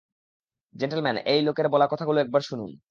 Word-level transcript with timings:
Gentleman, 0.75 1.17
এই 1.25 1.41
লোকের 1.41 1.67
বলা 1.69 1.87
কথাগুলো 1.87 2.17
একবার 2.21 2.41
শুনুন। 2.41 2.71